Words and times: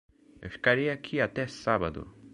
Eu 0.41 0.49
ficarei 0.49 0.89
aqui 0.89 1.21
até 1.21 1.45
sábado. 1.45 2.11